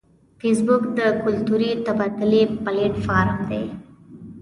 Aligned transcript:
فېسبوک 0.39 0.83
د 0.97 0.99
کلتوري 1.23 1.71
تبادلې 1.85 2.41
پلیټ 2.63 2.93
فارم 3.05 3.39
دی 3.49 3.65